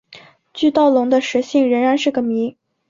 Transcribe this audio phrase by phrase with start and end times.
[0.51, 2.57] 巨盗龙的食性仍然是个谜。